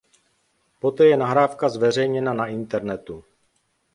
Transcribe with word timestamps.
Poté 0.79 1.05
je 1.05 1.17
nahrávka 1.17 1.69
zveřejněna 1.69 2.33
na 2.33 2.47
internetu. 2.47 3.23